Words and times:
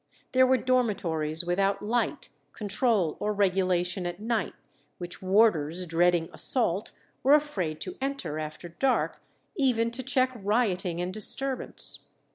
There 0.31 0.47
were 0.47 0.57
dormitories 0.57 1.45
without 1.45 1.83
light, 1.85 2.29
control, 2.53 3.17
or 3.19 3.31
regulation 3.33 4.07
at 4.07 4.19
night, 4.19 4.55
which 4.97 5.21
warders, 5.21 5.85
dreading 5.85 6.27
assault, 6.33 6.91
were 7.21 7.33
afraid 7.35 7.79
to 7.81 7.97
enter 8.01 8.39
after 8.39 8.67
dark, 8.67 9.21
even 9.55 9.91
to 9.91 10.01
check 10.01 10.31
rioting 10.33 10.99
and 11.01 11.13
disturbance. 11.13 11.99